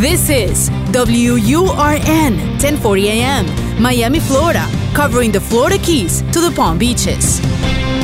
[0.00, 3.44] This is WURN 1040 AM,
[3.78, 7.38] Miami, Florida, covering the Florida Keys to the Palm Beaches.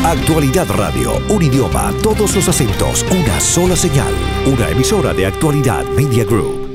[0.05, 4.13] Actualidad Radio, un idioma, todos los acentos, una sola señal,
[4.45, 6.69] una emisora de Actualidad Media Group.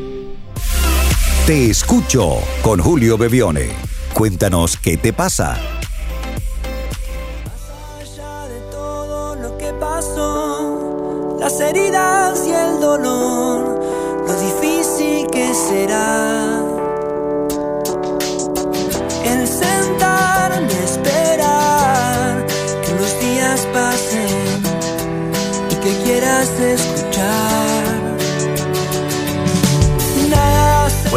[1.46, 3.70] Te escucho con Julio Bebione.
[4.16, 5.81] Cuéntanos qué te pasa.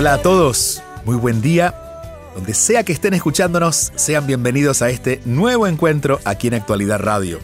[0.05, 1.75] Hola a todos, muy buen día.
[2.35, 7.39] Donde sea que estén escuchándonos, sean bienvenidos a este nuevo encuentro aquí en Actualidad Radio.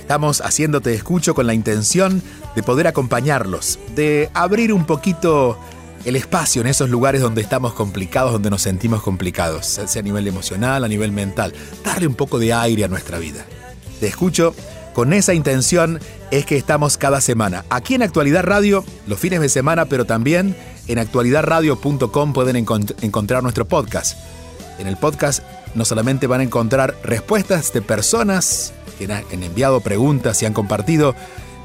[0.00, 2.22] Estamos haciéndote escucho con la intención
[2.56, 5.60] de poder acompañarlos, de abrir un poquito
[6.04, 10.26] el espacio en esos lugares donde estamos complicados, donde nos sentimos complicados, sea a nivel
[10.26, 11.52] emocional, a nivel mental,
[11.84, 13.46] darle un poco de aire a nuestra vida.
[14.00, 14.56] Te escucho,
[14.92, 16.00] con esa intención
[16.32, 20.56] es que estamos cada semana aquí en Actualidad Radio, los fines de semana, pero también
[20.88, 24.18] en actualidadradio.com pueden encont- encontrar nuestro podcast.
[24.78, 25.42] En el podcast
[25.74, 30.52] no solamente van a encontrar respuestas de personas que han han enviado preguntas y han
[30.52, 31.14] compartido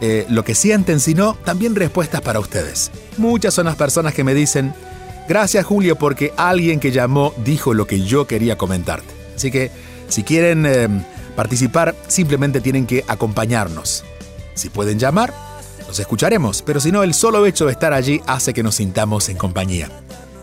[0.01, 2.91] eh, lo que sienten, sino también respuestas para ustedes.
[3.17, 4.73] Muchas son las personas que me dicen,
[5.29, 9.13] gracias Julio porque alguien que llamó dijo lo que yo quería comentarte.
[9.35, 9.71] Así que
[10.09, 10.87] si quieren eh,
[11.35, 14.03] participar, simplemente tienen que acompañarnos.
[14.55, 15.33] Si pueden llamar,
[15.91, 19.27] los escucharemos, pero si no, el solo hecho de estar allí hace que nos sintamos
[19.27, 19.89] en compañía.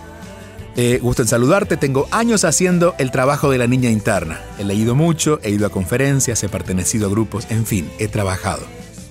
[0.76, 4.40] eh, gusto en saludarte, tengo años haciendo el trabajo de la niña interna.
[4.58, 8.62] He leído mucho, he ido a conferencias, he pertenecido a grupos, en fin, he trabajado.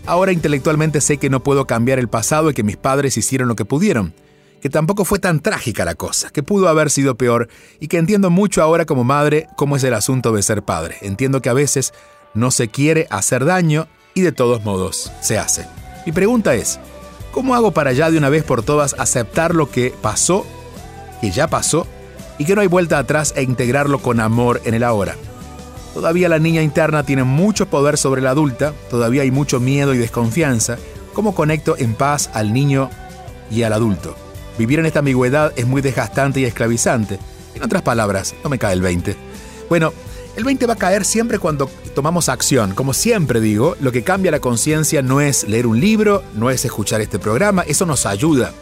[0.07, 3.56] Ahora intelectualmente sé que no puedo cambiar el pasado y que mis padres hicieron lo
[3.56, 4.13] que pudieron,
[4.59, 8.31] que tampoco fue tan trágica la cosa, que pudo haber sido peor y que entiendo
[8.31, 10.97] mucho ahora como madre cómo es el asunto de ser padre.
[11.02, 11.94] Entiendo que a veces
[12.34, 15.68] no se quiere hacer daño y de todos modos se hace.
[16.06, 16.79] Mi pregunta es,
[17.31, 20.45] ¿cómo hago para ya de una vez por todas aceptar lo que pasó
[21.21, 21.87] que ya pasó
[22.37, 25.15] y que no hay vuelta atrás e integrarlo con amor en el ahora.
[25.93, 29.99] Todavía la niña interna tiene mucho poder sobre la adulta, todavía hay mucho miedo y
[29.99, 30.77] desconfianza.
[31.13, 32.89] ¿Cómo conecto en paz al niño
[33.51, 34.15] y al adulto?
[34.57, 37.19] Vivir en esta ambigüedad es muy desgastante y esclavizante.
[37.53, 39.15] En otras palabras, no me cae el 20.
[39.69, 39.93] Bueno,
[40.35, 42.73] el 20 va a caer siempre cuando tomamos acción.
[42.73, 46.63] Como siempre digo, lo que cambia la conciencia no es leer un libro, no es
[46.63, 48.53] escuchar este programa, eso nos ayuda.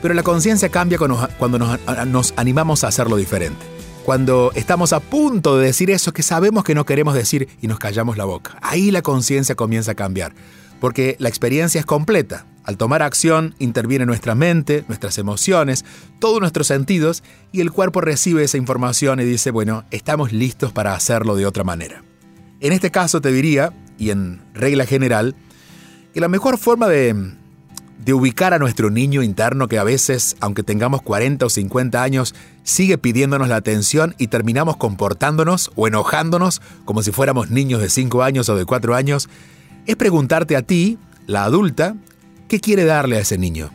[0.00, 3.58] Pero la conciencia cambia cuando, nos, animamos a hacerlo diferente.
[4.04, 7.78] Cuando estamos a punto de decir eso que sabemos que no queremos decir y nos
[7.78, 8.56] callamos la boca.
[8.62, 10.32] Ahí la conciencia comienza a cambiar.
[10.80, 12.46] Porque la experiencia es completa.
[12.64, 15.84] Al tomar acción interviene nuestra mente, nuestras emociones,
[16.18, 20.94] todos nuestros sentidos y el cuerpo recibe esa información y dice, bueno, estamos listos para
[20.94, 22.04] hacerlo de otra manera.
[22.60, 25.34] En este caso te diría, y en regla general,
[26.12, 27.32] que la mejor forma de,
[28.04, 32.34] de ubicar a nuestro niño interno que a veces, aunque tengamos 40 o 50 años,
[32.62, 38.22] sigue pidiéndonos la atención y terminamos comportándonos o enojándonos como si fuéramos niños de 5
[38.22, 39.28] años o de 4 años,
[39.88, 41.96] es preguntarte a ti, la adulta,
[42.46, 43.70] ¿qué quiere darle a ese niño?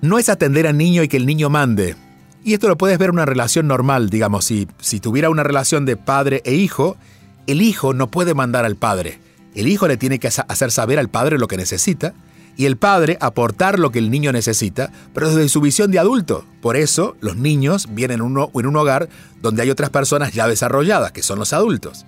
[0.00, 1.94] No es atender al niño y que el niño mande.
[2.42, 5.84] Y esto lo puedes ver en una relación normal, digamos, si, si tuviera una relación
[5.84, 6.96] de padre e hijo,
[7.46, 9.18] el hijo no puede mandar al padre.
[9.54, 12.14] El hijo le tiene que hacer saber al padre lo que necesita
[12.56, 16.46] y el padre aportar lo que el niño necesita, pero desde su visión de adulto.
[16.62, 19.10] Por eso los niños vienen en, un hogar
[19.42, 22.06] donde hay otras personas ya desarrolladas, que son los adultos.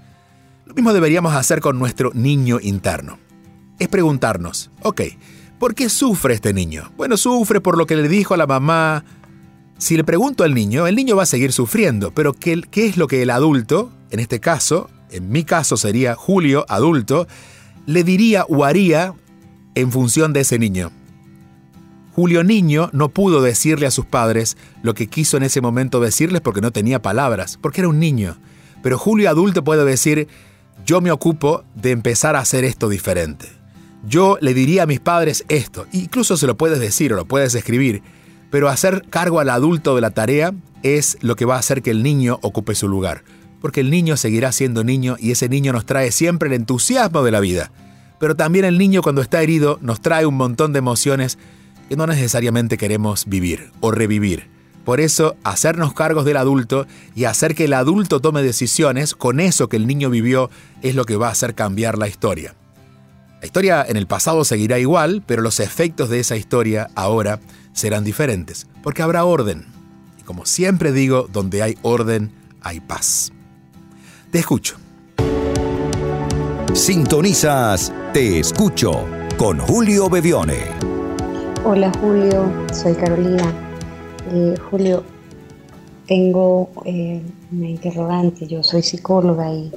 [0.67, 3.19] Lo mismo deberíamos hacer con nuestro niño interno.
[3.79, 5.03] Es preguntarnos, ok,
[5.61, 6.91] ¿por qué sufre este niño?
[6.97, 9.05] Bueno, sufre por lo que le dijo a la mamá.
[9.79, 12.97] Si le pregunto al niño, el niño va a seguir sufriendo, pero ¿qué, qué es
[12.97, 17.29] lo que el adulto, en este caso, en mi caso sería Julio, adulto,
[17.87, 19.15] le diría o haría
[19.77, 20.91] en función de ese niño.
[22.13, 26.41] Julio niño no pudo decirle a sus padres lo que quiso en ese momento decirles
[26.41, 28.37] porque no tenía palabras, porque era un niño.
[28.83, 30.27] Pero Julio adulto puede decir,
[30.87, 33.49] yo me ocupo de empezar a hacer esto diferente.
[34.07, 37.57] Yo le diría a mis padres esto, incluso se lo puedes decir o lo puedes
[37.57, 38.03] escribir,
[38.51, 40.55] pero hacer cargo al adulto de la tarea
[40.85, 43.25] es lo que va a hacer que el niño ocupe su lugar.
[43.61, 47.33] Porque el niño seguirá siendo niño y ese niño nos trae siempre el entusiasmo de
[47.33, 47.73] la vida.
[48.21, 51.37] Pero también el niño cuando está herido nos trae un montón de emociones
[51.89, 54.56] que no necesariamente queremos vivir o revivir.
[54.87, 56.87] Por eso, hacernos cargos del adulto
[57.17, 60.49] y hacer que el adulto tome decisiones con eso que el niño vivió
[60.81, 62.55] es lo que va a hacer cambiar la historia.
[63.41, 67.41] La historia en el pasado seguirá igual, pero los efectos de esa historia ahora
[67.73, 69.67] serán diferentes, porque habrá orden.
[70.21, 72.31] Y como siempre digo, donde hay orden,
[72.63, 73.33] hay paz.
[74.31, 74.77] Te escucho.
[76.75, 79.05] Sintonizas Te escucho
[79.37, 80.63] con Julio Bevione.
[81.65, 83.66] Hola Julio, soy Carolina.
[84.29, 85.05] Eh, Julio,
[86.07, 88.47] tengo eh, una interrogante.
[88.47, 89.71] Yo soy psicóloga y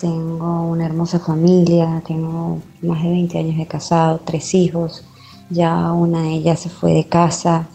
[0.00, 2.02] tengo una hermosa familia.
[2.06, 5.04] Tengo más de 20 años de casado, tres hijos.
[5.50, 7.68] Ya una de ellas se fue de casa.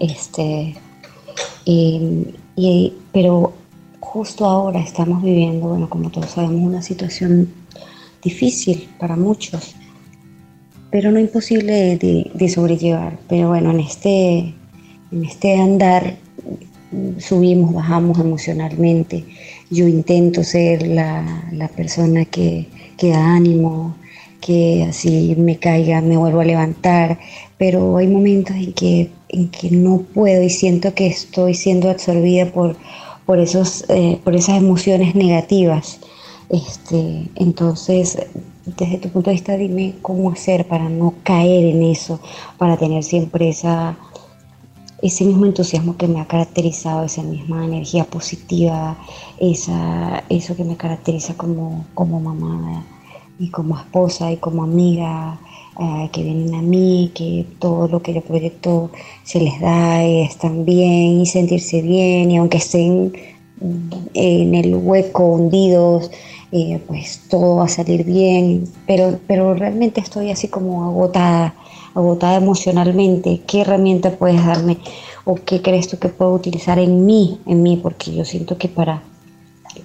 [0.00, 0.74] Este,
[1.64, 3.52] y, pero
[4.00, 7.52] justo ahora estamos viviendo, bueno, como todos sabemos, una situación
[8.22, 9.74] difícil para muchos,
[10.90, 13.18] pero no imposible de, sobrellevar.
[13.28, 14.54] Pero bueno, en este,
[15.14, 16.16] en este andar
[17.18, 19.24] subimos, bajamos emocionalmente.
[19.70, 22.66] Yo intento ser la, persona que,
[22.96, 23.94] que, da ánimo,
[24.40, 27.18] que así me caiga, me vuelvo a levantar,
[27.58, 32.46] pero hay momentos en que, en que no puedo y siento que estoy siendo absorbida
[32.46, 32.76] por,
[33.24, 36.00] por, esos, eh, por esas emociones negativas.
[36.50, 38.18] Este, entonces,
[38.76, 42.20] desde tu punto de vista, dime cómo hacer para no caer en eso,
[42.58, 43.96] para tener siempre esa,
[45.04, 48.96] ese mismo entusiasmo que me ha caracterizado, esa misma energía positiva,
[49.38, 52.82] esa, eso que me caracteriza como, como mamá
[53.38, 55.38] y como esposa y como amiga,
[55.78, 58.90] eh, que vienen a mí, que todo lo que yo proyecto
[59.24, 63.12] se les da y están bien y sentirse bien y aunque estén
[64.14, 66.10] en el hueco hundidos,
[66.50, 71.54] eh, pues todo va a salir bien, pero, pero realmente estoy así como agotada,
[71.94, 73.42] agotada emocionalmente.
[73.46, 74.78] ¿Qué herramienta puedes darme
[75.24, 77.76] o qué crees tú que puedo utilizar en mí, en mí?
[77.76, 79.02] Porque yo siento que para,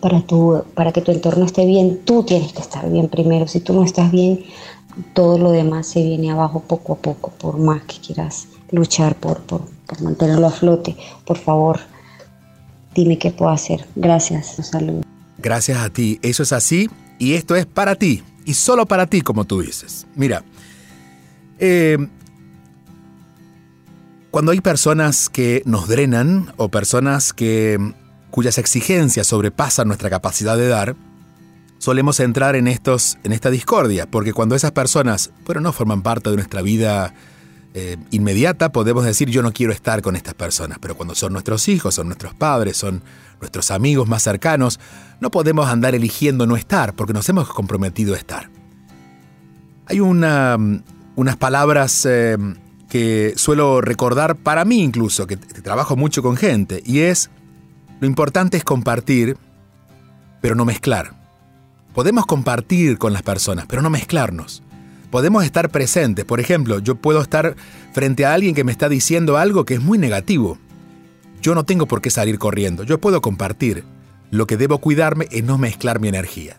[0.02, 3.48] para, tu, para que tu entorno esté bien, tú tienes que estar bien primero.
[3.48, 4.44] Si tú no estás bien,
[5.14, 9.42] todo lo demás se viene abajo poco a poco, por más que quieras luchar por,
[9.42, 10.96] por, por mantenerlo a flote.
[11.26, 11.80] Por favor,
[12.94, 13.86] dime qué puedo hacer.
[13.96, 15.04] Gracias, salud.
[15.38, 19.22] Gracias a ti, eso es así y esto es para ti y solo para ti,
[19.22, 20.06] como tú dices.
[20.16, 20.44] Mira,
[21.60, 21.98] eh,
[24.32, 27.94] cuando hay personas que nos drenan o personas que
[28.32, 30.96] cuyas exigencias sobrepasan nuestra capacidad de dar,
[31.80, 36.30] solemos entrar en estos en esta discordia, porque cuando esas personas, bueno, no forman parte
[36.30, 37.14] de nuestra vida
[37.74, 41.68] eh, inmediata, podemos decir yo no quiero estar con estas personas, pero cuando son nuestros
[41.68, 43.02] hijos, son nuestros padres, son
[43.40, 44.80] nuestros amigos más cercanos,
[45.20, 48.50] no podemos andar eligiendo no estar, porque nos hemos comprometido a estar.
[49.88, 50.58] Hay una,
[51.20, 52.38] unas palabras eh,
[52.90, 57.30] que suelo recordar para mí incluso, que, que trabajo mucho con gente, y es,
[58.00, 59.38] lo importante es compartir,
[60.42, 61.14] pero no mezclar.
[61.94, 64.64] Podemos compartir con las personas, pero no mezclarnos
[65.10, 66.26] podemos estar presentes.
[66.26, 67.56] Por ejemplo, yo puedo estar
[67.94, 70.58] frente a alguien que me está diciendo algo que es muy negativo.
[71.42, 73.84] Yo no tengo por qué salir corriendo, yo puedo compartir.
[74.32, 76.58] Lo que debo cuidarme es no mezclar mi energía.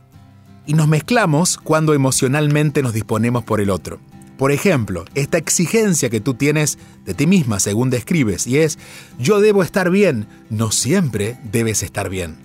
[0.66, 4.00] Y nos mezclamos cuando emocionalmente nos disponemos por el otro.
[4.40, 8.78] Por ejemplo, esta exigencia que tú tienes de ti misma según describes y es
[9.18, 12.36] yo debo estar bien, no siempre debes estar bien.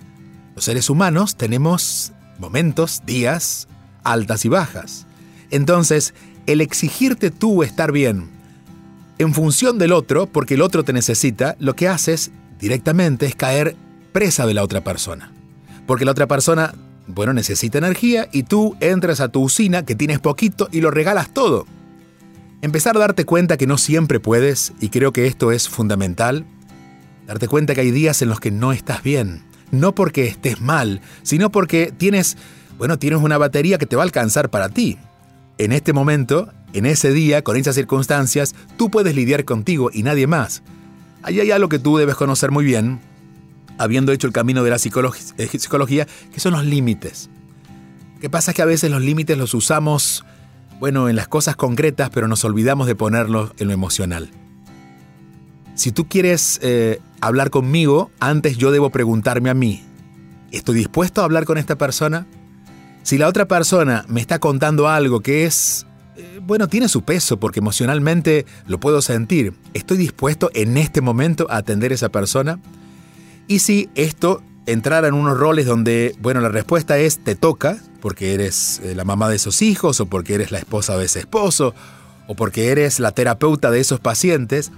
[0.54, 3.66] Los seres humanos tenemos momentos, días,
[4.04, 5.06] altas y bajas.
[5.50, 6.12] Entonces,
[6.44, 8.28] el exigirte tú estar bien
[9.16, 13.74] en función del otro, porque el otro te necesita, lo que haces directamente es caer
[14.12, 15.32] presa de la otra persona.
[15.86, 16.74] Porque la otra persona,
[17.06, 21.32] bueno, necesita energía y tú entras a tu usina que tienes poquito y lo regalas
[21.32, 21.66] todo.
[22.66, 26.44] Empezar a darte cuenta que no siempre puedes, y creo que esto es fundamental,
[27.24, 29.44] darte cuenta que hay días en los que no estás bien.
[29.70, 32.36] No porque estés mal, sino porque tienes,
[32.76, 34.98] bueno, tienes una batería que te va a alcanzar para ti
[35.58, 40.26] en este momento, en ese día, con esas circunstancias, tú puedes lidiar contigo y nadie
[40.26, 40.64] más.
[41.22, 42.98] Ahí hay algo que tú debes conocer muy bien,
[43.78, 47.30] habiendo hecho el camino de la eh, psicología, que son los límites.
[48.20, 50.24] Que pasa es que a veces los límites los usamos,
[50.78, 54.30] bueno, en las cosas concretas, pero nos olvidamos de ponerlos en lo emocional.
[55.74, 59.82] Si tú quieres eh, hablar conmigo, antes yo debo preguntarme a mí,
[60.52, 62.26] ¿estoy dispuesto a hablar con esta persona?
[63.02, 67.38] Si la otra persona me está contando algo que es, eh, bueno, tiene su peso
[67.38, 72.58] porque emocionalmente lo puedo sentir, ¿estoy dispuesto en este momento a atender a esa persona?
[73.46, 78.34] Y si esto entrara en unos roles donde, bueno, la respuesta es te toca, porque
[78.34, 81.74] eres eh, la mamá de esos hijos, o porque eres la esposa de ese esposo,
[82.26, 84.72] o porque eres la terapeuta de esos pacientes,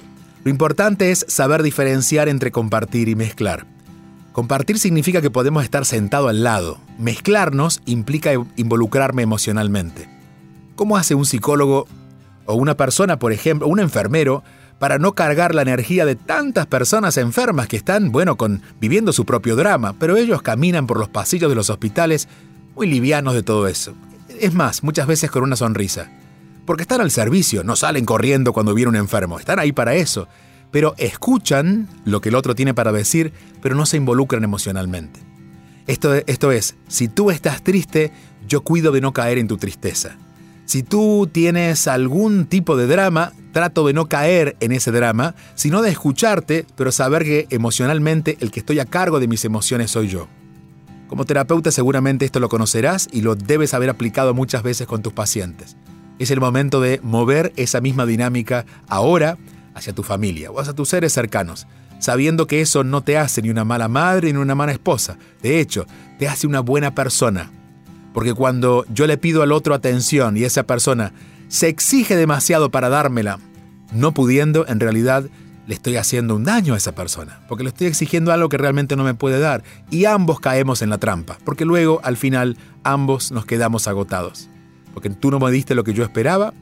[0.44, 3.66] lo importante es saber diferenciar entre compartir y mezclar.
[4.32, 6.78] Compartir significa que podemos estar sentado al lado.
[6.98, 10.08] Mezclarnos implica involucrarme emocionalmente.
[10.76, 11.88] ¿Cómo hace un psicólogo
[12.46, 14.44] o una persona, por ejemplo, un enfermero,
[14.78, 19.24] para no cargar la energía de tantas personas enfermas que están, bueno, con, viviendo su
[19.24, 22.28] propio drama, pero ellos caminan por los pasillos de los hospitales
[22.76, 23.94] muy livianos de todo eso.
[24.40, 26.10] Es más, muchas veces con una sonrisa.
[26.64, 30.28] Porque están al servicio, no salen corriendo cuando viene un enfermo, están ahí para eso.
[30.70, 33.32] Pero escuchan lo que el otro tiene para decir,
[33.62, 35.18] pero no se involucran emocionalmente.
[35.86, 38.12] Esto, esto es, si tú estás triste,
[38.46, 40.16] yo cuido de no caer en tu tristeza.
[40.66, 45.82] Si tú tienes algún tipo de drama, trato de no caer en ese drama, sino
[45.82, 50.08] de escucharte, pero saber que emocionalmente el que estoy a cargo de mis emociones soy
[50.08, 50.28] yo.
[51.08, 55.14] Como terapeuta seguramente esto lo conocerás y lo debes haber aplicado muchas veces con tus
[55.14, 55.76] pacientes.
[56.18, 59.38] Es el momento de mover esa misma dinámica ahora
[59.74, 61.66] hacia tu familia o hacia tus seres cercanos,
[61.98, 65.16] sabiendo que eso no te hace ni una mala madre ni una mala esposa.
[65.42, 65.86] De hecho,
[66.18, 67.50] te hace una buena persona.
[68.12, 71.12] Porque cuando yo le pido al otro atención y esa persona
[71.48, 73.38] se exige demasiado para dármela,
[73.92, 75.24] no pudiendo, en realidad
[75.66, 78.96] le estoy haciendo un daño a esa persona, porque le estoy exigiendo algo que realmente
[78.96, 83.32] no me puede dar, y ambos caemos en la trampa, porque luego, al final, ambos
[83.32, 84.48] nos quedamos agotados,
[84.94, 86.54] porque tú no me diste lo que yo esperaba,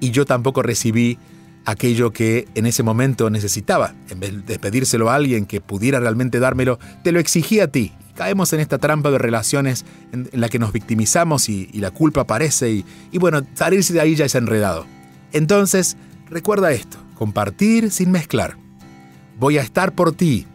[0.00, 1.18] y yo tampoco recibí
[1.64, 3.94] aquello que en ese momento necesitaba.
[4.08, 7.92] En vez de pedírselo a alguien que pudiera realmente dármelo, te lo exigí a ti.
[8.20, 12.70] Caemos en esta trampa de relaciones en, la que nos victimizamos y, la culpa aparece
[12.70, 14.84] y, bueno, salirse de ahí ya es enredado.
[15.32, 15.96] Entonces,
[16.28, 18.58] recuerda esto, compartir sin mezclar.
[19.38, 20.46] Voy a estar por ti,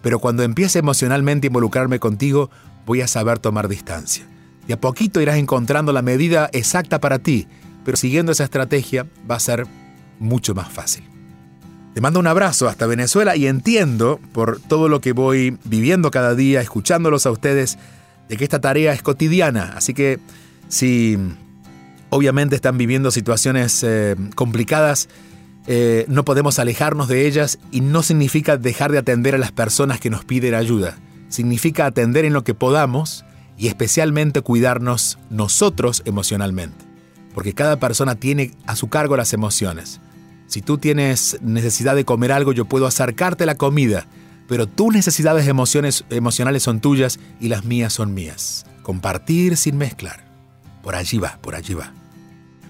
[0.00, 2.48] pero cuando empiece emocionalmente a involucrarme contigo,
[2.86, 4.24] voy a saber tomar distancia.
[4.66, 7.46] De a poquito irás encontrando la medida exacta para ti,
[7.84, 9.66] pero siguiendo esa estrategia va a ser
[10.18, 11.13] mucho más fácil.
[11.94, 16.34] Te mando un abrazo hasta Venezuela y entiendo por todo lo que voy viviendo cada
[16.34, 17.78] día, escuchándolos a ustedes,
[18.28, 19.74] de que esta tarea es cotidiana.
[19.76, 20.18] Así que
[20.68, 21.16] si
[22.10, 25.08] obviamente están viviendo situaciones eh, complicadas,
[25.68, 30.00] eh, no podemos alejarnos de ellas y no significa dejar de atender a las personas
[30.00, 30.96] que nos piden ayuda.
[31.28, 33.24] Significa atender en lo que podamos
[33.56, 36.84] y especialmente cuidarnos nosotros emocionalmente.
[37.34, 40.00] Porque cada persona tiene a su cargo las emociones.
[40.46, 44.06] Si tú tienes necesidad de comer algo, yo puedo acercarte la comida,
[44.46, 48.66] pero tus necesidades emociones, emocionales son tuyas y las mías son mías.
[48.82, 50.24] Compartir sin mezclar.
[50.82, 51.92] Por allí va, por allí va.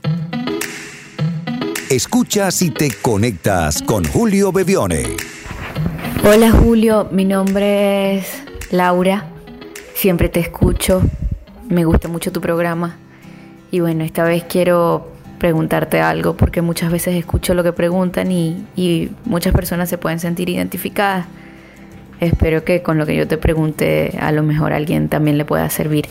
[1.89, 5.15] Escuchas y te conectas con Julio Bebione.
[6.23, 9.25] Hola Julio, mi nombre es Laura,
[9.95, 11.01] siempre te escucho,
[11.67, 12.95] me gusta mucho tu programa
[13.71, 18.67] y bueno, esta vez quiero preguntarte algo porque muchas veces escucho lo que preguntan y,
[18.75, 21.25] y muchas personas se pueden sentir identificadas.
[22.21, 25.67] Espero que con lo que yo te pregunte a lo mejor alguien también le pueda
[25.71, 26.05] servir.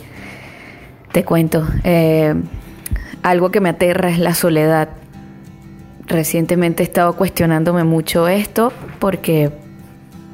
[1.12, 2.34] Te cuento, eh,
[3.22, 4.88] algo que me aterra es la soledad.
[6.08, 9.52] Recientemente he estado cuestionándome mucho esto porque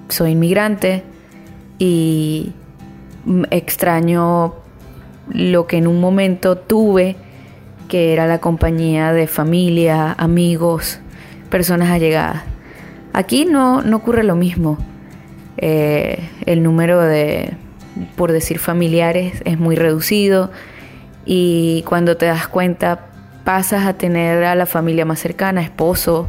[0.09, 1.02] soy inmigrante
[1.78, 2.54] y
[3.50, 4.54] extraño
[5.28, 7.16] lo que en un momento tuve,
[7.88, 11.00] que era la compañía de familia, amigos,
[11.50, 12.45] personas allegadas.
[13.12, 14.78] Aquí no, no ocurre lo mismo.
[15.58, 17.54] Eh, el número de,
[18.16, 20.50] por decir, familiares es muy reducido
[21.25, 23.06] y cuando te das cuenta
[23.44, 26.28] pasas a tener a la familia más cercana, esposo,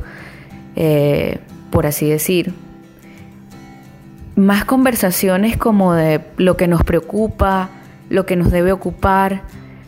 [0.76, 1.40] eh,
[1.72, 2.54] por así decir,
[4.36, 7.70] más conversaciones como de lo que nos preocupa,
[8.10, 9.42] lo que nos debe ocupar,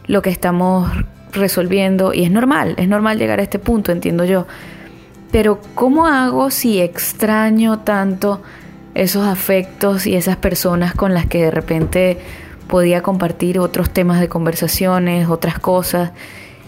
[0.08, 0.92] lo que estamos
[1.32, 2.14] resolviendo.
[2.14, 4.48] Y es normal, es normal llegar a este punto, entiendo yo.
[5.32, 8.42] Pero ¿cómo hago si extraño tanto
[8.96, 12.18] esos afectos y esas personas con las que de repente
[12.68, 16.12] podía compartir otros temas de conversaciones, otras cosas,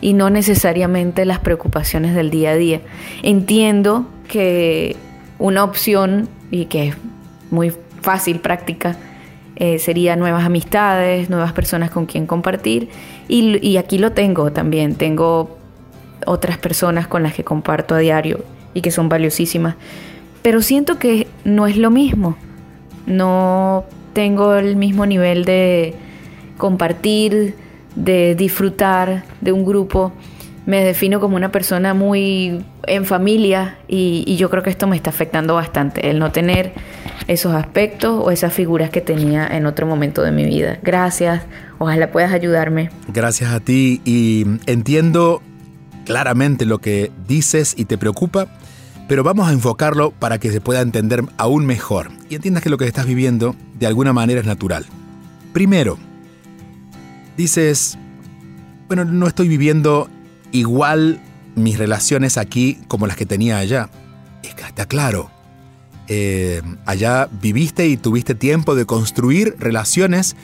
[0.01, 2.81] y no necesariamente las preocupaciones del día a día?
[3.21, 4.95] Entiendo que
[5.37, 6.95] una opción, y que es
[7.51, 8.97] muy fácil, práctica,
[9.55, 12.89] eh, sería nuevas amistades, nuevas personas con quien compartir.
[13.27, 15.57] Y, y aquí lo tengo también, tengo
[16.25, 19.75] otras personas con las que comparto a diario y que son valiosísimas.
[20.41, 22.37] Pero siento que no es lo mismo.
[23.05, 25.95] No tengo el mismo nivel de
[26.57, 27.55] compartir,
[27.95, 30.13] de disfrutar de un grupo.
[30.65, 35.09] Me defino como una persona muy en familia y, yo creo que esto me está
[35.09, 36.73] afectando bastante, el no tener
[37.27, 40.79] esos aspectos o esas figuras que tenía en otro momento de mi vida.
[40.83, 41.43] Gracias,
[41.79, 42.89] ojalá puedas ayudarme.
[43.07, 45.41] Gracias a ti y entiendo
[46.05, 48.47] claramente lo que dices y te preocupa,
[49.11, 52.77] pero vamos a enfocarlo para que se pueda entender aún mejor y entiendas que lo
[52.77, 54.85] que estás viviendo de alguna manera es natural.
[55.51, 55.97] Primero,
[57.35, 57.97] dices,
[58.87, 60.09] bueno, no estoy viviendo
[60.53, 61.19] igual
[61.55, 63.89] mis relaciones aquí como las que tenía allá.
[64.43, 65.29] Está claro.
[66.07, 70.37] Eh, allá viviste y tuviste tiempo de construir relaciones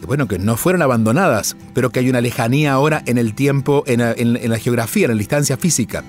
[0.00, 3.84] que, bueno, que no fueron abandonadas, pero que hay una lejanía ahora en el tiempo,
[3.86, 6.04] en la geografía, en la distancia física.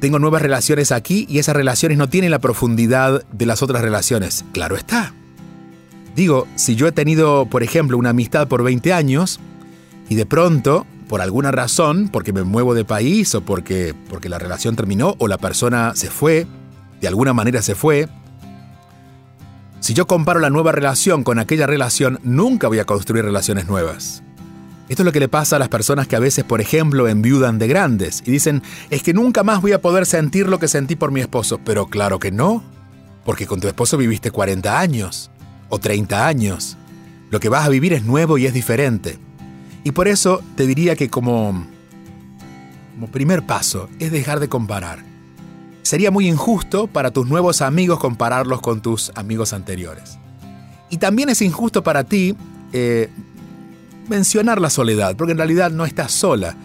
[0.00, 4.44] Tengo nuevas relaciones aquí y esas relaciones no tienen la profundidad de las otras relaciones.
[4.52, 5.12] Claro está.
[6.14, 9.40] Digo, si yo he tenido, por ejemplo, una amistad por 20 años
[10.08, 14.38] y de pronto, por alguna razón, porque me muevo de país o porque, porque la
[14.38, 16.46] relación terminó o la persona se fue,
[17.00, 18.08] de alguna manera se fue,
[19.80, 24.22] si yo comparo la nueva relación con aquella relación, nunca voy a construir relaciones nuevas.
[24.88, 27.58] Esto es lo que le pasa a las personas que a veces, por ejemplo, enviudan
[27.58, 30.96] de grandes y dicen, es que nunca más voy a poder sentir lo que sentí
[30.96, 31.60] por mi esposo.
[31.62, 32.62] Pero claro que no,
[33.24, 35.30] porque con tu esposo viviste 40 años
[35.68, 36.78] o 30 años.
[37.30, 39.18] Lo que vas a vivir es nuevo y es diferente.
[39.84, 41.66] Y por eso te diría que como,
[42.94, 45.04] como primer paso es dejar de comparar.
[45.82, 50.18] Sería muy injusto para tus nuevos amigos compararlos con tus amigos anteriores.
[50.88, 52.34] Y también es injusto para ti
[52.72, 53.10] eh,
[54.08, 56.56] mencionar la soledad, porque en realidad no estás sola.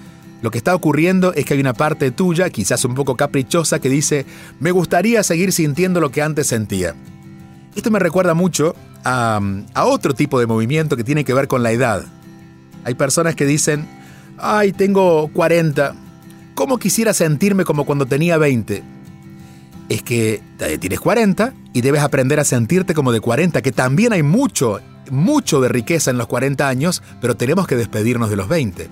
[0.41, 3.87] Lo que está ocurriendo es que hay una parte tuya, quizás un poco caprichosa, que
[3.87, 4.25] dice,
[4.59, 6.95] me gustaría seguir sintiendo lo que antes sentía.
[7.75, 9.39] Esto me recuerda mucho a,
[9.85, 12.05] otro tipo de movimiento que tiene que ver con la edad.
[12.83, 13.87] Hay personas que dicen,
[14.37, 15.95] ay, tengo 40,
[16.55, 18.83] ¿cómo quisiera sentirme como cuando tenía 20?
[19.87, 20.41] Es que
[20.79, 25.61] tienes 40 y debes aprender a sentirte como de 40, que también hay mucho mucho
[25.61, 28.89] de riqueza en los 40 años, pero tenemos que despedirnos de los 20.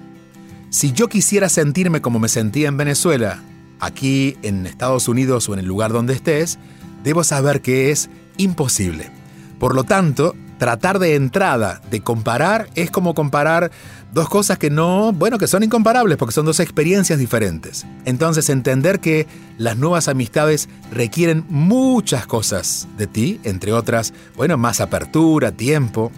[0.69, 3.41] Si yo quisiera sentirme como me sentía en Venezuela,
[3.79, 6.59] aquí en Estados Unidos o en el lugar donde estés,
[7.03, 9.11] debo saber que es imposible.
[9.59, 13.71] Por lo tanto, tratar de entrada de comparar es como comparar
[14.13, 17.87] dos cosas que no, bueno, que son incomparables porque son dos experiencias diferentes.
[18.05, 19.25] Entonces, entender que
[19.57, 26.11] las nuevas amistades requieren muchas cosas de ti, entre otras, bueno, más apertura, tiempo,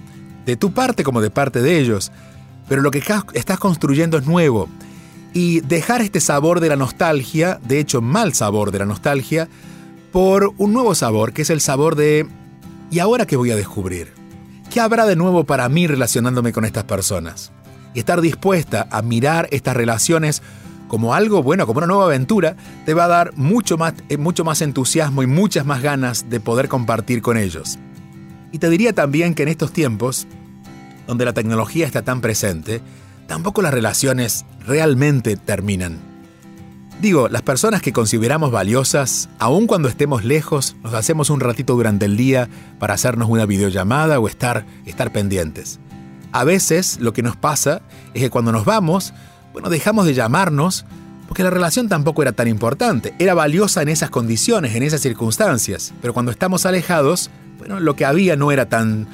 [0.46, 2.12] de tu parte como de parte de ellos.
[2.68, 3.02] Pero lo que
[3.34, 4.68] estás construyendo es nuevo.
[5.34, 9.48] Y dejar este sabor de la nostalgia, de hecho mal sabor de la nostalgia,
[10.12, 12.28] por un nuevo sabor, que es el sabor de
[12.92, 14.22] ¿y ahora qué voy a descubrir?
[14.72, 17.52] ¿Qué habrá de nuevo para mí relacionándome con estas personas?
[17.94, 20.42] y estar dispuesta a mirar estas relaciones
[20.88, 24.44] como algo bueno, como una nueva aventura, te va a dar mucho más, eh, mucho
[24.44, 27.80] más entusiasmo y muchas más ganas de poder compartir con ellos.
[28.52, 30.28] Y te diría también que en estos tiempos,
[31.08, 32.82] donde la tecnología está tan presente,
[33.28, 36.13] tampoco las relaciones realmente terminan.
[37.02, 42.06] Digo, las personas que consideramos valiosas, aun cuando estemos lejos, nos hacemos un ratito durante
[42.06, 42.48] el día
[42.80, 45.80] para hacernos una videollamada o estar, estar pendientes.
[46.32, 47.82] A veces lo que nos pasa
[48.14, 49.14] es que cuando nos vamos,
[49.52, 50.86] bueno, dejamos de llamarnos
[51.28, 55.94] porque la relación tampoco era tan importante, era valiosa en esas condiciones, en esas circunstancias,
[56.02, 59.08] pero cuando estamos alejados, bueno, lo que había no era tan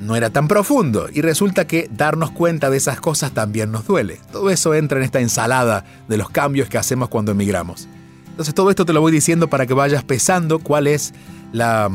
[0.00, 4.18] no era tan profundo y resulta que darnos cuenta de esas cosas también nos duele.
[4.32, 7.86] Todo eso entra en esta ensalada de los cambios que hacemos cuando emigramos.
[8.28, 11.12] Entonces todo esto te lo voy diciendo para que vayas pesando cuál es
[11.52, 11.90] la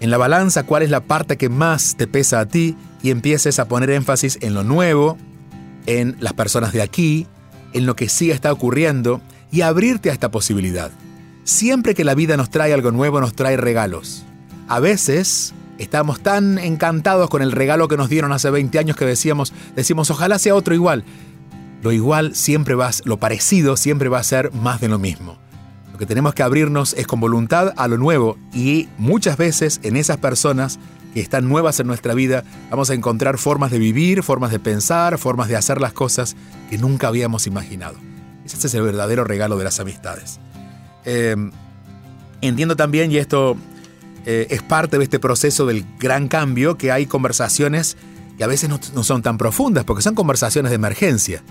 [0.00, 3.58] en la balanza cuál es la parte que más te pesa a ti y empieces
[3.58, 5.16] a poner énfasis en lo nuevo,
[5.86, 7.26] en las personas de aquí,
[7.72, 10.90] en lo que sí está ocurriendo y abrirte a esta posibilidad.
[11.44, 14.24] Siempre que la vida nos trae algo nuevo, nos trae regalos.
[14.68, 19.04] A veces estamos tan encantados con el regalo que nos dieron hace 20 años que
[19.04, 21.04] decíamos, decimos, ojalá sea otro igual.
[21.82, 25.38] Lo igual siempre va, lo parecido siempre va a ser más de lo mismo.
[25.92, 29.96] Lo que tenemos que abrirnos es con voluntad a lo nuevo y muchas veces en
[29.96, 30.78] esas personas
[31.12, 35.18] que están nuevas en nuestra vida vamos a encontrar formas de vivir, formas de pensar,
[35.18, 36.34] formas de hacer las cosas
[36.68, 37.96] que nunca habíamos imaginado.
[38.44, 40.40] Ese es el verdadero regalo de las amistades.
[41.04, 41.52] Em,
[42.40, 43.56] entiendo también, y esto
[44.26, 47.96] eh, es parte de este proceso del gran cambio que hay conversaciones
[48.36, 51.42] que a veces no, son tan profundas, porque son conversaciones de emergencia.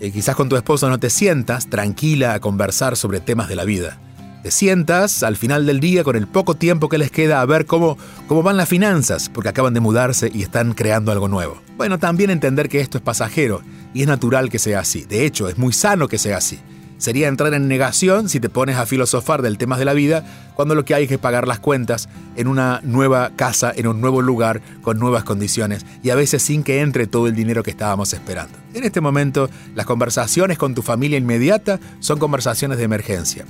[0.00, 3.64] Eh, quizás con tu esposo no te sientas tranquila a conversar sobre temas de la
[3.64, 3.98] vida.
[4.42, 7.66] Te sientas al final del día con el poco tiempo que les queda a ver
[7.66, 11.60] cómo, cómo van las finanzas, porque acaban de mudarse y están creando algo nuevo.
[11.76, 13.60] Bueno, también entender que esto es pasajero
[13.92, 15.04] y es natural que sea así.
[15.04, 16.58] De hecho, es muy sano que sea así.
[17.00, 20.22] Sería entrar en negación si te pones a filosofar del tema de la vida
[20.54, 24.02] cuando lo que hay es que pagar las cuentas en una nueva casa, en un
[24.02, 27.70] nuevo lugar, con nuevas condiciones y a veces sin que entre todo el dinero que
[27.70, 28.58] estábamos esperando.
[28.74, 33.46] En este momento, las conversaciones con tu familia inmediata son conversaciones de emergencia.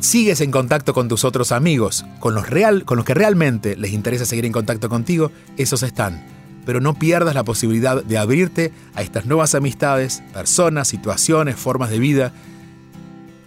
[0.00, 3.92] Sigues en contacto con tus otros amigos, con los, real, con los que realmente les
[3.92, 6.24] interesa seguir en contacto contigo, esos están
[6.66, 11.98] pero no pierdas la posibilidad de abrirte a estas nuevas amistades, personas, situaciones, formas de
[11.98, 12.32] vida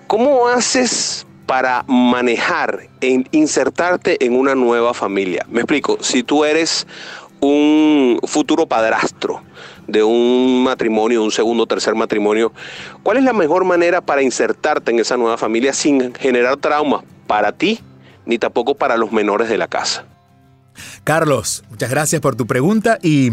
[0.07, 5.45] ¿cómo haces para manejar e insertarte en una nueva familia?
[5.51, 6.87] Me explico, si tú eres
[7.41, 9.43] un futuro padrastro,
[9.87, 12.53] de un matrimonio, un segundo tercer matrimonio,
[13.03, 17.53] ¿cuál es la mejor manera para insertarte en esa nueva familia sin generar traumas para
[17.53, 17.81] ti
[18.25, 20.05] ni tampoco para los menores de la casa?
[21.05, 23.33] Carlos, muchas gracias por tu pregunta y,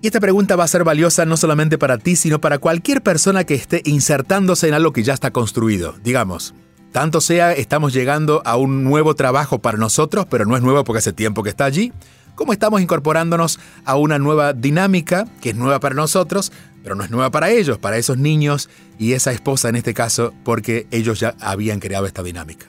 [0.00, 3.44] y esta pregunta va a ser valiosa no solamente para ti, sino para cualquier persona
[3.44, 5.94] que esté insertándose en algo que ya está construido.
[6.02, 6.54] Digamos,
[6.92, 10.98] tanto sea, estamos llegando a un nuevo trabajo para nosotros, pero no es nuevo porque
[10.98, 11.92] hace tiempo que está allí
[12.40, 17.10] cómo estamos incorporándonos a una nueva dinámica que es nueva para nosotros, pero no es
[17.10, 21.34] nueva para ellos, para esos niños y esa esposa en este caso, porque ellos ya
[21.38, 22.64] habían creado esta dinámica.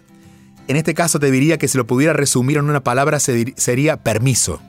[0.67, 4.59] En este caso te diría que si lo pudiera resumir en una palabra sería permiso.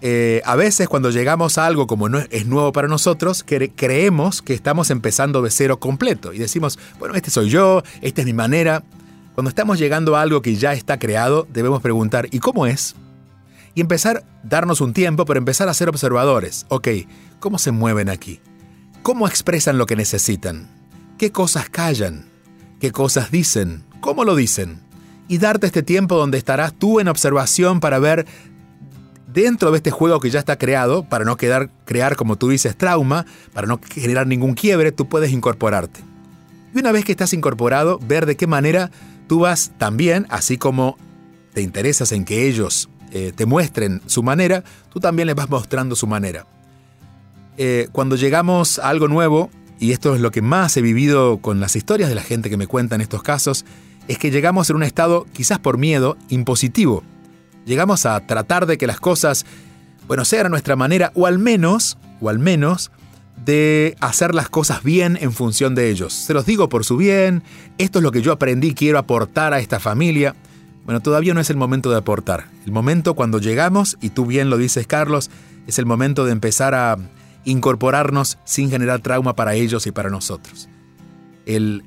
[0.00, 4.54] Eh, a veces cuando llegamos a algo como no es nuevo para nosotros, creemos que
[4.54, 8.82] estamos empezando de cero completo y decimos, bueno, este soy yo, esta es mi manera.
[9.34, 12.94] Cuando estamos llegando a algo que ya está creado, debemos preguntar, ¿y cómo es?
[13.78, 16.66] Y empezar, darnos un tiempo, pero empezar a ser observadores.
[16.68, 16.88] Ok,
[17.38, 18.40] ¿cómo se mueven aquí?
[19.04, 20.66] ¿Cómo expresan lo que necesitan?
[21.16, 22.26] ¿Qué cosas callan?
[22.80, 23.84] ¿Qué cosas dicen?
[24.00, 24.80] ¿Cómo lo dicen?
[25.28, 28.26] Y darte este tiempo donde estarás tú en observación para ver
[29.32, 32.76] dentro de este juego que ya está creado, para no quedar, crear, como tú dices,
[32.76, 36.00] trauma, para no generar ningún quiebre, tú puedes incorporarte.
[36.74, 38.90] Y una vez que estás incorporado, ver de qué manera
[39.28, 40.98] tú vas también, así como
[41.54, 45.96] te interesas en que ellos eh, te muestren su manera, tú también les vas mostrando
[45.96, 46.46] su manera.
[47.56, 51.60] Eh, cuando llegamos a algo nuevo, y esto es lo que más he vivido con
[51.60, 53.64] las historias de la gente que me cuentan estos casos,
[54.08, 57.02] es que llegamos en un estado, quizás por miedo, impositivo.
[57.66, 59.44] Llegamos a tratar de que las cosas,
[60.06, 62.90] bueno, sean a nuestra manera, o al menos, o al menos,
[63.44, 66.12] de hacer las cosas bien en función de ellos.
[66.12, 67.42] Se los digo por su bien,
[67.78, 70.34] esto es lo que yo aprendí, quiero aportar a esta familia.
[70.88, 72.46] Bueno, todavía no es el momento de aportar.
[72.64, 75.28] El momento cuando llegamos, y tú bien lo dices Carlos,
[75.66, 76.96] es el momento de empezar a
[77.44, 80.70] incorporarnos sin generar trauma para ellos y para nosotros.
[81.44, 81.84] El,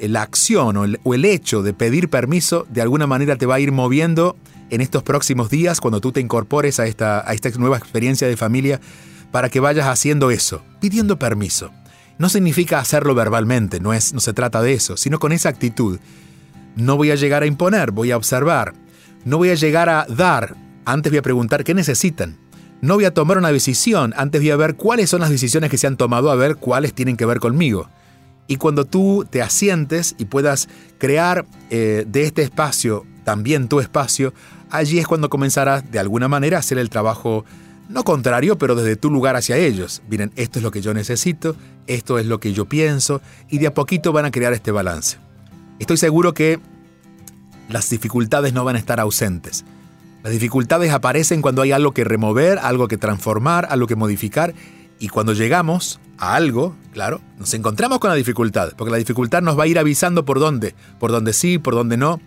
[0.00, 3.70] la acción o el, hecho de pedir permiso de alguna manera te va a ir
[3.70, 4.36] moviendo
[4.70, 8.36] en estos próximos días cuando tú te incorpores a esta, a esta nueva experiencia de
[8.36, 8.80] familia
[9.30, 11.70] para que vayas haciendo eso, pidiendo permiso.
[12.18, 16.00] No significa hacerlo verbalmente, no, es, no se trata de eso, sino con esa actitud
[16.76, 18.74] no voy a llegar a imponer, voy a observar.
[19.24, 22.38] No voy a llegar a dar, antes voy a preguntar qué necesitan.
[22.80, 25.78] No voy a tomar una decisión, antes voy a ver cuáles son las decisiones que
[25.78, 27.88] se han tomado, a ver cuáles tienen que ver conmigo.
[28.48, 34.34] Y cuando tú te asientes y puedas crear eh, de este espacio también tu espacio,
[34.70, 37.44] allí es cuando comenzarás de alguna manera a hacer el trabajo
[37.88, 40.02] no contrario, pero desde tu lugar hacia ellos.
[40.08, 41.56] Miren, esto es lo que yo necesito,
[41.86, 45.18] esto es lo que yo pienso, y de a poquito van a crear este balance.
[45.82, 46.60] Estoy seguro que
[47.68, 49.64] las dificultades no van a estar ausentes.
[50.22, 54.54] Las dificultades aparecen cuando hay algo que remover, algo que transformar, algo que modificar,
[55.00, 59.58] y cuando llegamos a algo, claro, nos encontramos con la dificultad, porque la dificultad nos
[59.58, 62.20] va a ir avisando por dónde, por dónde sí, por dónde no.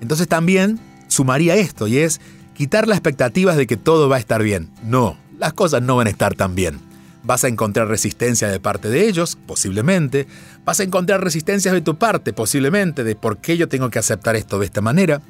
[0.00, 2.20] Entonces también sumaría esto, y es
[2.54, 4.68] quitar las expectativas de que todo va a estar bien.
[4.82, 6.80] No, las cosas no van a estar tan bien.
[7.26, 10.28] Vas a encontrar resistencia de parte de ellos, posiblemente.
[10.64, 14.36] Vas a encontrar resistencias de tu parte, posiblemente, de por qué yo tengo que aceptar
[14.36, 15.20] esto de esta manera.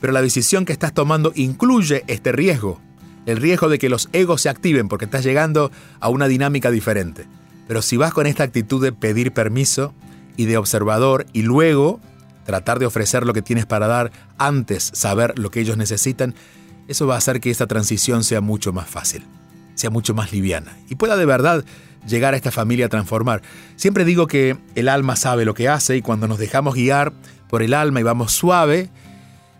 [0.00, 2.80] Pero la decisión que estás tomando incluye este riesgo.
[3.26, 7.26] El riesgo de que los egos se activen porque estás llegando a una dinámica diferente.
[7.68, 9.92] Pero si vas con esta actitud de pedir permiso
[10.38, 12.00] y de observador y luego
[12.44, 16.34] tratar de ofrecer lo que tienes para dar antes saber lo que ellos necesitan,
[16.88, 19.24] eso va a hacer que esta transición sea mucho más fácil,
[19.74, 21.64] sea mucho más liviana y pueda de verdad
[22.06, 23.42] llegar a esta familia a transformar.
[23.76, 27.12] Siempre digo que el alma sabe lo que hace y cuando nos dejamos guiar
[27.48, 28.90] por el alma y vamos suave,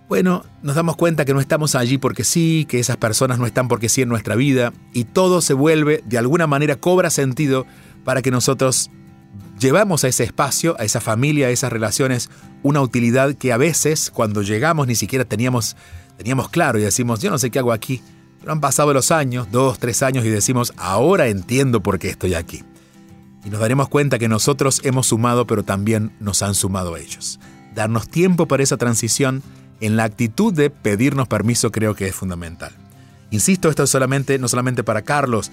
[0.08, 3.68] bueno, nos damos cuenta que no estamos allí porque sí, que esas personas no están
[3.68, 7.66] porque sí en nuestra vida y todo se vuelve, de alguna manera, cobra sentido
[8.04, 8.90] para que nosotros
[9.58, 12.28] llevamos a ese espacio, a esa familia, a esas relaciones,
[12.62, 15.76] una utilidad que a veces cuando llegamos ni siquiera teníamos
[16.16, 18.00] teníamos claro y decimos, yo no sé qué hago aquí.
[18.42, 22.34] Pero han pasado los años, dos, tres años, y decimos, ahora entiendo por qué estoy
[22.34, 22.64] aquí.
[23.44, 27.38] Y nos daremos cuenta que nosotros hemos sumado, pero también nos han sumado ellos.
[27.74, 29.44] Darnos tiempo para esa transición
[29.80, 32.72] en la actitud de pedirnos permiso creo que es fundamental.
[33.30, 35.52] Insisto, esto es solamente, no solamente para Carlos,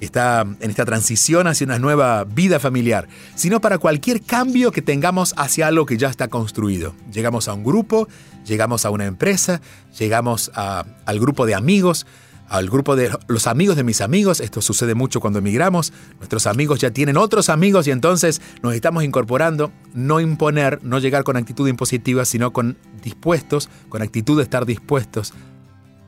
[0.00, 5.34] está en esta transición hacia una nueva vida familiar, sino para cualquier cambio que tengamos
[5.36, 6.94] hacia algo que ya está construido.
[7.12, 8.08] Llegamos a un grupo,
[8.44, 9.60] llegamos a una empresa,
[9.98, 12.06] llegamos al grupo de amigos,
[12.48, 14.40] al grupo de los amigos de mis amigos.
[14.40, 15.92] Esto sucede mucho cuando emigramos.
[16.18, 19.72] Nuestros amigos ya tienen otros amigos y entonces nos estamos incorporando.
[19.94, 25.32] No imponer, no llegar con actitud impositiva, sino con dispuestos, con actitud de estar dispuestos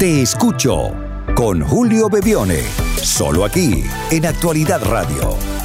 [0.06, 0.92] Te escucho
[1.34, 2.62] con Julio Bebione,
[2.94, 5.55] solo aquí en Actualidad Radio